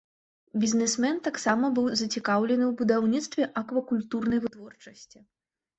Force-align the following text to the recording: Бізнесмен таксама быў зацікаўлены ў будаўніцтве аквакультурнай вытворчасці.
Бізнесмен 0.61 1.19
таксама 1.27 1.69
быў 1.77 1.87
зацікаўлены 2.01 2.63
ў 2.67 2.73
будаўніцтве 2.81 3.43
аквакультурнай 3.63 4.39
вытворчасці. 4.49 5.19